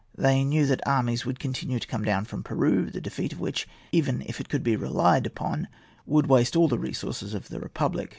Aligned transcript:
They 0.17 0.43
knew 0.43 0.65
that 0.65 0.81
armies 0.87 1.27
would 1.27 1.37
continue 1.39 1.77
to 1.77 1.87
come 1.87 2.01
down 2.03 2.25
from 2.25 2.41
Peru, 2.41 2.89
the 2.89 2.99
defeat 2.99 3.33
of 3.33 3.39
which, 3.39 3.67
even 3.91 4.23
if 4.25 4.39
that 4.39 4.49
could 4.49 4.63
be 4.63 4.75
relied 4.75 5.27
upon, 5.27 5.67
would 6.07 6.25
waste 6.25 6.55
all 6.55 6.67
the 6.67 6.79
resources 6.79 7.35
of 7.35 7.49
the 7.49 7.59
republic. 7.59 8.09